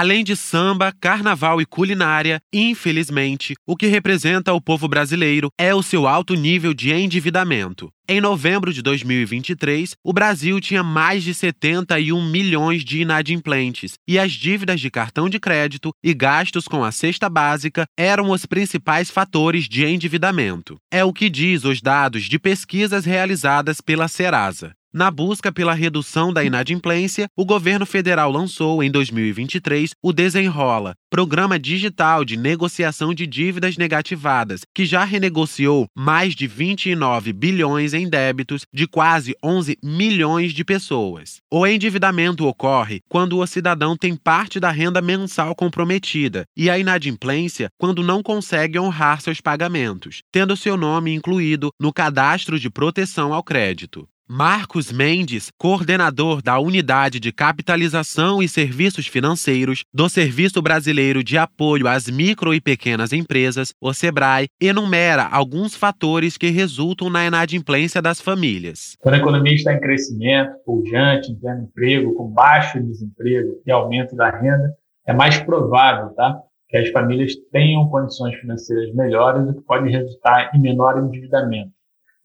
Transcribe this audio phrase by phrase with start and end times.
[0.00, 5.82] Além de samba, carnaval e culinária, infelizmente, o que representa o povo brasileiro é o
[5.82, 7.92] seu alto nível de endividamento.
[8.08, 14.32] Em novembro de 2023, o Brasil tinha mais de 71 milhões de inadimplentes e as
[14.32, 19.68] dívidas de cartão de crédito e gastos com a cesta básica eram os principais fatores
[19.68, 20.78] de endividamento.
[20.90, 24.72] É o que diz os dados de pesquisas realizadas pela Serasa.
[24.92, 31.60] Na busca pela redução da inadimplência, o governo federal lançou, em 2023, o Desenrola, programa
[31.60, 38.62] digital de negociação de dívidas negativadas, que já renegociou mais de 29 bilhões em débitos
[38.74, 41.36] de quase 11 milhões de pessoas.
[41.48, 47.68] O endividamento ocorre quando o cidadão tem parte da renda mensal comprometida e a inadimplência
[47.78, 53.44] quando não consegue honrar seus pagamentos, tendo seu nome incluído no cadastro de proteção ao
[53.44, 54.08] crédito.
[54.32, 61.88] Marcos Mendes, coordenador da Unidade de Capitalização e Serviços Financeiros do Serviço Brasileiro de Apoio
[61.88, 68.20] às Micro e Pequenas Empresas, o SEBRAE, enumera alguns fatores que resultam na inadimplência das
[68.20, 68.96] famílias.
[69.00, 74.30] Quando a economia está em crescimento, pujante, em emprego, com baixo desemprego e aumento da
[74.30, 74.76] renda,
[75.08, 80.52] é mais provável tá, que as famílias tenham condições financeiras melhores, o que pode resultar
[80.54, 81.72] em menor endividamento.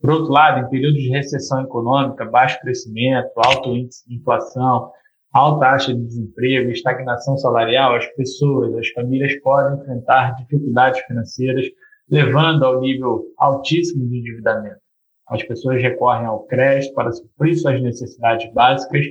[0.01, 4.91] Por outro lado, em períodos de recessão econômica, baixo crescimento, alto índice de inflação,
[5.33, 11.65] alta taxa de desemprego, estagnação salarial, as pessoas, as famílias podem enfrentar dificuldades financeiras,
[12.09, 14.79] levando ao nível altíssimo de endividamento.
[15.27, 19.05] As pessoas recorrem ao crédito para suprir suas necessidades básicas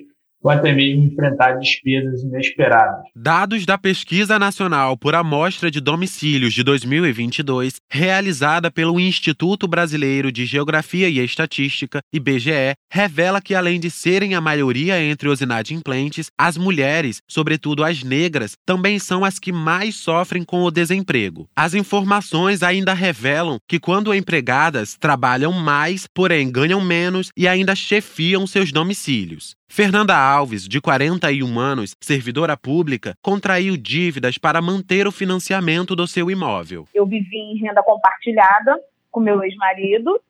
[0.45, 3.07] ou até mesmo enfrentar despesas inesperadas.
[3.17, 10.45] Dados da Pesquisa Nacional por Amostra de Domicílios de 2022, realizada pelo Instituto Brasileiro de
[10.45, 16.59] Geografia e Estatística, IBGE, revela que além de serem a maioria entre os inadimplentes, as
[16.59, 21.49] mulheres, sobretudo as negras, também são as que mais sofrem com o desemprego.
[21.57, 28.47] As informações ainda revelam que quando empregadas trabalham mais, porém ganham menos e ainda chefiam
[28.47, 29.55] seus domicílios.
[29.69, 36.31] Fernanda Alves, de 41 anos, servidora pública, contraiu dívidas para manter o financiamento do seu
[36.31, 36.87] imóvel.
[36.95, 38.79] Eu vivi em renda compartilhada
[39.11, 40.21] com meu ex-marido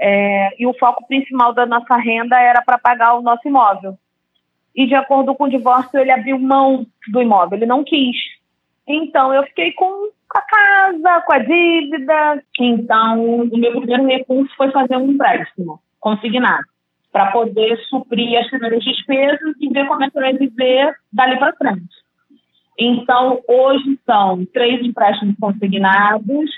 [0.00, 3.96] é, e o foco principal da nossa renda era para pagar o nosso imóvel.
[4.74, 8.16] E de acordo com o divórcio, ele abriu mão do imóvel, ele não quis.
[8.86, 12.42] Então eu fiquei com a casa, com a dívida.
[12.58, 16.64] Então o meu primeiro recurso foi fazer um empréstimo consignado
[17.12, 21.56] para poder suprir as primeiras despesas e ver como é que vai viver dali para
[21.56, 21.88] frente.
[22.78, 26.50] Então, hoje são três empréstimos consignados,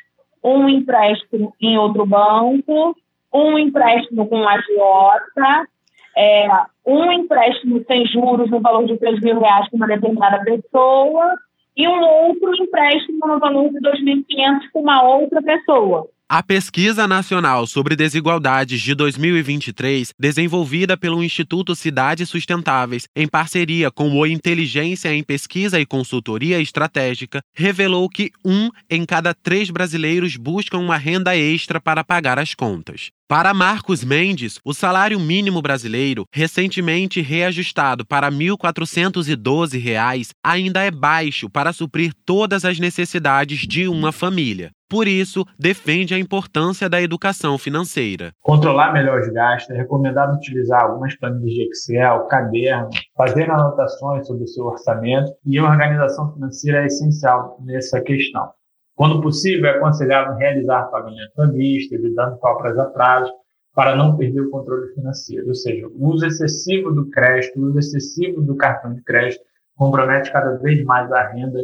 [0.44, 2.96] um empréstimo em outro banco,
[3.32, 5.68] um empréstimo com agiota,
[6.16, 6.48] é,
[6.86, 11.34] um empréstimo sem juros no valor de 3 mil reais para uma determinada pessoa
[11.76, 16.08] e um outro empréstimo no valor de 2.500 com uma outra pessoa.
[16.32, 24.12] A Pesquisa Nacional sobre Desigualdades de 2023, desenvolvida pelo Instituto Cidades Sustentáveis, em parceria com
[24.12, 30.78] o Inteligência em Pesquisa e Consultoria Estratégica, revelou que um em cada três brasileiros buscam
[30.78, 33.10] uma renda extra para pagar as contas.
[33.28, 41.50] Para Marcos Mendes, o salário mínimo brasileiro, recentemente reajustado para R$ 1.412, ainda é baixo
[41.50, 44.70] para suprir todas as necessidades de uma família.
[44.90, 48.32] Por isso, defende a importância da educação financeira.
[48.42, 54.42] Controlar melhor os gastos, é recomendado utilizar algumas planilhas de Excel, caderno, fazer anotações sobre
[54.42, 58.50] o seu orçamento e a organização financeira é essencial nessa questão.
[58.96, 63.32] Quando possível, é aconselhável realizar pagamento à vista, evitando compras a prazo,
[63.72, 65.46] para não perder o controle financeiro.
[65.46, 69.44] Ou seja, o uso excessivo do crédito, o uso excessivo do cartão de crédito
[69.76, 71.60] compromete cada vez mais a renda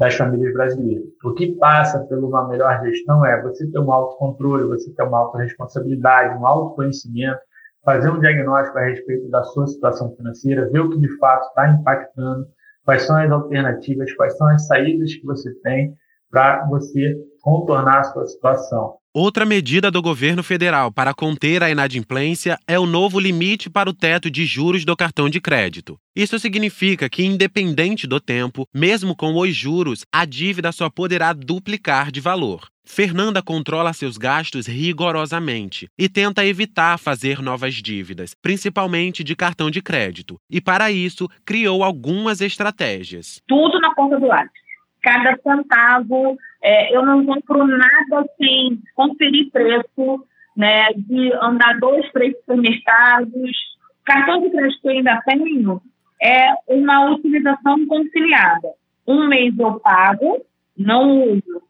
[0.00, 1.04] das famílias brasileiras.
[1.22, 5.18] O que passa por uma melhor gestão é você ter um autocontrole, você ter uma
[5.18, 7.38] autorresponsabilidade, um autoconhecimento,
[7.84, 11.68] fazer um diagnóstico a respeito da sua situação financeira, ver o que de fato está
[11.68, 12.46] impactando,
[12.82, 15.94] quais são as alternativas, quais são as saídas que você tem
[16.30, 18.99] para você contornar a sua situação.
[19.12, 23.92] Outra medida do governo federal para conter a inadimplência é o novo limite para o
[23.92, 25.98] teto de juros do cartão de crédito.
[26.14, 32.12] Isso significa que, independente do tempo, mesmo com os juros, a dívida só poderá duplicar
[32.12, 32.68] de valor.
[32.86, 39.82] Fernanda controla seus gastos rigorosamente e tenta evitar fazer novas dívidas, principalmente de cartão de
[39.82, 43.40] crédito, e para isso criou algumas estratégias.
[43.48, 44.70] Tudo na ponta do lápis
[45.02, 46.38] cada centavo.
[46.62, 50.24] É, eu não compro nada sem conferir preço,
[50.56, 53.50] né, de andar dois, três supermercados.
[54.04, 55.80] Cartão de crédito que eu ainda tenho
[56.22, 58.68] é uma utilização conciliada.
[59.06, 60.44] Um mês eu pago,
[60.76, 61.62] não uso.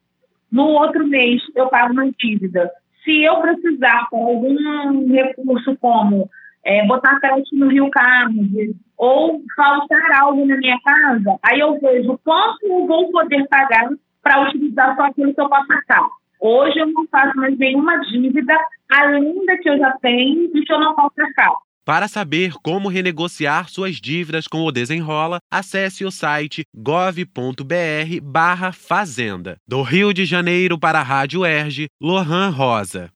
[0.51, 2.71] No outro mês eu pago uma dívida.
[3.05, 6.29] Se eu precisar com algum recurso como
[6.65, 8.49] é, botar crédito no Rio Carlos
[8.97, 13.89] ou faltar algo na minha casa, aí eu vejo quanto eu vou poder pagar
[14.23, 16.07] para utilizar só aquilo que eu posso sacar.
[16.41, 18.55] Hoje eu não faço mais nenhuma dívida
[18.91, 21.53] além da que eu já tenho e que eu não posso sacar.
[21.85, 29.57] Para saber como renegociar suas dívidas com o Desenrola, acesse o site gov.br/fazenda.
[29.67, 33.09] Do Rio de Janeiro para a Rádio Erge, Lohan Rosa.